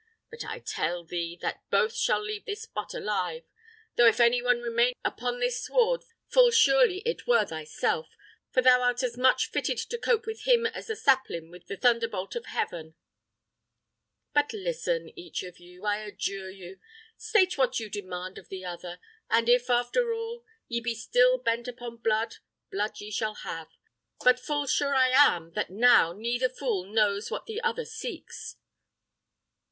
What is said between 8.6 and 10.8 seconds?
thou art as much fitted to cope with him